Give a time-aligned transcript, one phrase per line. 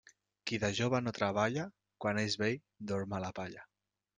[0.51, 1.67] Qui de jove no treballa,
[2.05, 2.59] quan és vell
[2.93, 3.71] dorm a la palla.